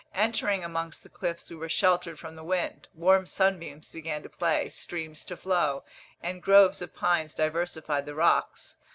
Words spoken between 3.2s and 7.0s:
sunbeams began to play, streams to flow, and groves of